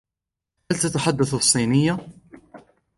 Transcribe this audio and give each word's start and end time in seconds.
هل 0.71 0.77
تتحدث 0.77 1.33
الصينية؟ 1.33 1.97